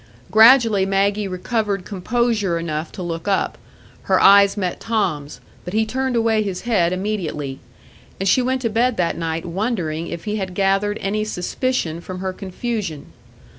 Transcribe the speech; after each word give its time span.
Gradually 0.31 0.83
Maggie 0.83 1.27
recovered 1.27 1.85
composure 1.85 2.57
enough 2.57 2.91
to 2.93 3.03
look 3.03 3.27
up; 3.27 3.55
her 4.09 4.19
eyes 4.19 4.57
met 4.57 4.79
Tom's, 4.79 5.39
but 5.63 5.75
he 5.75 5.85
turned 5.85 6.15
away 6.15 6.41
his 6.41 6.61
head 6.61 6.91
immediately; 6.91 7.59
and 8.19 8.27
she 8.27 8.41
went 8.41 8.63
to 8.63 8.69
bed 8.71 8.97
that 8.97 9.15
night 9.15 9.45
wondering 9.45 10.07
if 10.07 10.23
he 10.25 10.37
had 10.37 10.55
gathered 10.55 10.97
any 11.01 11.23
suspicion 11.23 12.01
from 12.01 12.17
her 12.17 12.33
confusion. 12.33 13.13